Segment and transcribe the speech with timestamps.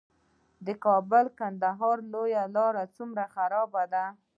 [0.65, 1.97] د کابل- کندهار
[2.55, 4.05] لاره څومره خرابه ده؟